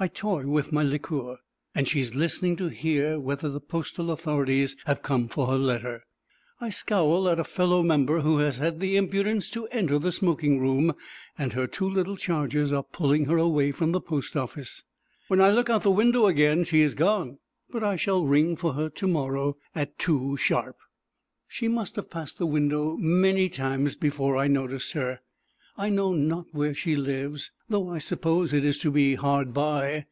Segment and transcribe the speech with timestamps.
[0.00, 1.38] I toy with my liqueur,
[1.74, 6.04] and she is listening to hear whether the postal authorities have come for her letter.
[6.60, 10.60] I scowl at a fellow member who has had the impudence to enter the smoking
[10.60, 10.94] room,
[11.36, 14.84] and her two little charges are pulling her away from the post office.
[15.26, 17.38] When I look out at the window again she is gone,
[17.68, 20.76] but I shall ring for her to morrow at two sharp.
[21.48, 25.22] She must have passed the window many times before I noticed her.
[25.80, 30.06] I know not where she lives, though I suppose it to be hard by.